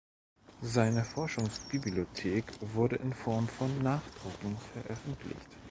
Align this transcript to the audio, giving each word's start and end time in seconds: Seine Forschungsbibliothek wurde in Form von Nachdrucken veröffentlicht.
Seine 0.63 1.03
Forschungsbibliothek 1.03 2.45
wurde 2.73 2.95
in 2.95 3.13
Form 3.13 3.47
von 3.47 3.83
Nachdrucken 3.83 4.57
veröffentlicht. 4.73 5.47